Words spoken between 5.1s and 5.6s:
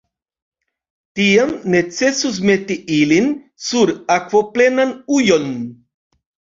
ujon.